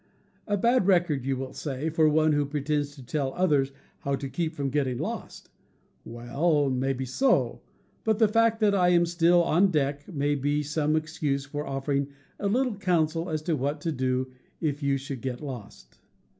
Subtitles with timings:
[0.47, 4.29] A bad record, you will say, for one who pretends to tell others how to
[4.29, 5.51] keep from getting lost!
[6.03, 7.61] Well, maybe so;
[8.03, 12.07] but the fact that I am still on deck may be some excuse for offering
[12.39, 15.99] a little counsel as to what to do if you should get lost.